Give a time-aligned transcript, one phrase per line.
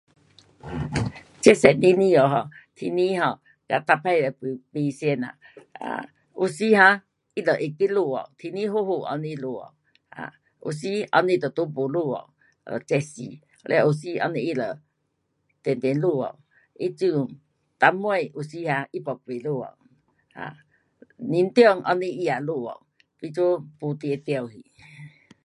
[0.01, 1.11] um
[1.43, 3.35] 这十年里下，um 天气 um
[3.67, 4.39] 哒每次会不，
[4.73, 5.29] 不同呐，
[6.39, 7.01] 有时 um
[7.35, 9.69] 它就会去落雨，天气好好，后日落雨
[10.19, 10.31] ，um
[10.63, 12.17] 有时后日就都没落雨。
[12.63, 13.11] um 热死，
[13.69, 14.81] 了有时后日它就
[15.63, 16.33] 直直落雨。
[16.89, 17.15] 它这阵
[17.81, 19.75] 当尾有时 um 它又不落雨。
[20.39, 20.51] um
[21.29, 22.73] 年中这样它也落雨。
[23.23, 23.39] 因此
[23.79, 24.65] 没定得去。